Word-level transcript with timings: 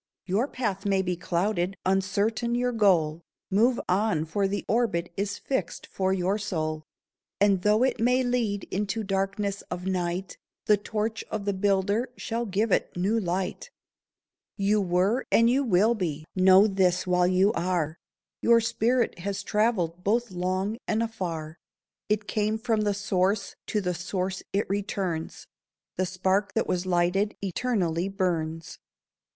Your 0.25 0.47
path 0.47 0.83
may 0.83 1.03
be 1.03 1.15
clouded, 1.15 1.77
uncertain 1.85 2.55
your 2.55 2.71
goal; 2.71 3.21
Move 3.51 3.79
on, 3.87 4.25
for 4.25 4.47
the 4.47 4.65
orbit 4.67 5.13
is 5.15 5.37
fixed 5.37 5.85
for 5.85 6.11
your 6.11 6.39
soul. 6.39 6.87
And 7.39 7.61
though 7.61 7.83
it 7.83 7.99
may 7.99 8.23
lead 8.23 8.63
into 8.71 9.03
darkness 9.03 9.61
of 9.69 9.85
night, 9.85 10.39
The 10.65 10.75
torch 10.75 11.23
of 11.29 11.45
the 11.45 11.53
Builder 11.53 12.09
shall 12.17 12.47
give 12.47 12.71
it 12.71 12.97
new 12.97 13.19
light. 13.19 13.69
You 14.57 14.81
were, 14.81 15.23
and 15.31 15.51
you 15.51 15.63
will 15.63 15.93
be: 15.93 16.25
know 16.35 16.65
this 16.65 17.05
while 17.05 17.27
you 17.27 17.53
are. 17.53 17.99
Your 18.41 18.59
spirit 18.59 19.19
has 19.19 19.43
travelled 19.43 20.03
both 20.03 20.31
long 20.31 20.79
and 20.87 21.03
afar. 21.03 21.59
It 22.09 22.25
came 22.27 22.57
from 22.57 22.81
the 22.81 22.95
Source, 22.95 23.55
to 23.67 23.79
the 23.79 23.93
Source 23.93 24.41
it 24.51 24.67
returns; 24.67 25.45
The 25.97 26.07
spark 26.07 26.55
that 26.55 26.65
was 26.65 26.87
lighted, 26.87 27.35
eternally 27.43 28.09
burns. 28.09 28.79